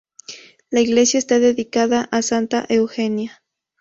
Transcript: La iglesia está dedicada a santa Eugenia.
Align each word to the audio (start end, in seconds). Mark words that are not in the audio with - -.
La 0.71 0.79
iglesia 0.81 1.19
está 1.19 1.37
dedicada 1.37 2.09
a 2.11 2.23
santa 2.23 2.65
Eugenia. 2.69 3.43